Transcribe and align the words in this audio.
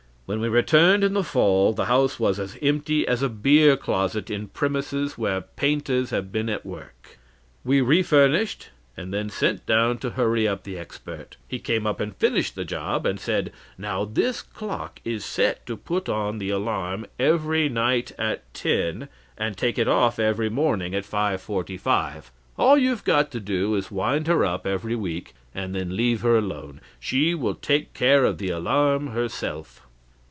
When 0.27 0.39
we 0.39 0.47
returned 0.47 1.03
in 1.03 1.11
the 1.13 1.25
fall, 1.25 1.73
the 1.73 1.87
house 1.91 2.17
was 2.17 2.39
as 2.39 2.57
empty 2.61 3.05
as 3.05 3.21
a 3.21 3.27
beer 3.27 3.75
closet 3.75 4.29
in 4.29 4.47
premises 4.47 5.17
where 5.17 5.41
painters 5.41 6.11
have 6.11 6.31
been 6.31 6.47
at 6.47 6.65
work. 6.65 7.17
We 7.65 7.81
refurnished, 7.81 8.69
and 8.95 9.13
then 9.13 9.29
sent 9.29 9.65
down 9.65 9.97
to 9.97 10.11
hurry 10.11 10.47
up 10.47 10.63
the 10.63 10.77
expert. 10.77 11.35
He 11.49 11.59
came 11.59 11.85
up 11.85 11.99
and 11.99 12.15
finished 12.15 12.55
the 12.55 12.63
job, 12.63 13.05
and 13.05 13.19
said: 13.19 13.51
'Now 13.77 14.05
this 14.05 14.41
clock 14.41 15.01
is 15.03 15.25
set 15.25 15.65
to 15.65 15.75
put 15.75 16.07
on 16.07 16.37
the 16.37 16.49
alarm 16.49 17.07
every 17.19 17.67
night 17.67 18.13
at 18.17 18.53
10, 18.53 19.09
and 19.37 19.57
take 19.57 19.77
it 19.77 19.89
off 19.89 20.17
every 20.17 20.49
morning 20.49 20.95
at 20.95 21.03
5:45. 21.03 22.31
All 22.57 22.77
you've 22.77 23.03
got 23.03 23.31
to 23.31 23.41
do 23.41 23.75
is 23.75 23.87
to 23.87 23.95
wind 23.95 24.27
her 24.27 24.45
up 24.45 24.65
every 24.65 24.95
week, 24.95 25.33
and 25.53 25.75
then 25.75 25.97
leave 25.97 26.21
her 26.21 26.37
alone 26.37 26.79
she 27.01 27.35
will 27.35 27.55
take 27.55 27.93
care 27.93 28.23
of 28.23 28.37
the 28.37 28.49
alarm 28.49 29.07
herself.' 29.07 29.85